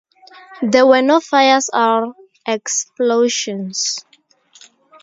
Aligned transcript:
There 0.63 0.87
were 0.87 1.03
no 1.03 1.19
fires 1.19 1.69
or 1.71 2.15
explosions. 2.47 4.03